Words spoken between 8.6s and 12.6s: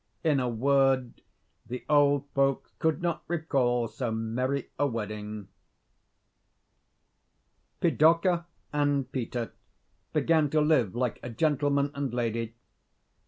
and Peter began to live like a gentleman and lady.